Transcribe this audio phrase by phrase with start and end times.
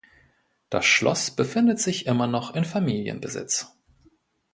[0.71, 3.77] Das Schloss befindet sich immer noch in Familienbesitz.